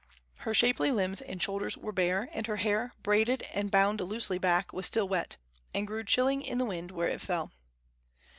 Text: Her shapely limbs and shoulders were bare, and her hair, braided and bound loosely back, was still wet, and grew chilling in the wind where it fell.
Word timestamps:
Her 0.39 0.53
shapely 0.55 0.89
limbs 0.89 1.21
and 1.21 1.39
shoulders 1.39 1.77
were 1.77 1.91
bare, 1.91 2.27
and 2.31 2.47
her 2.47 2.55
hair, 2.55 2.95
braided 3.03 3.43
and 3.53 3.69
bound 3.69 4.01
loosely 4.01 4.39
back, 4.39 4.73
was 4.73 4.87
still 4.87 5.07
wet, 5.07 5.37
and 5.75 5.85
grew 5.85 6.03
chilling 6.03 6.41
in 6.41 6.57
the 6.57 6.65
wind 6.65 6.89
where 6.89 7.07
it 7.07 7.21
fell. 7.21 7.51